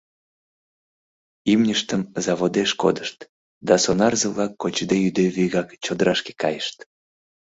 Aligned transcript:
Имньыштым 1.51 2.01
заводеш 2.25 2.71
кодышт 2.81 3.19
да 3.67 3.75
сонарзе-влак 3.83 4.51
кочде-йӱде 4.61 5.25
вигак 5.35 5.69
чодырашке 5.83 6.33
кайышт. 6.41 6.77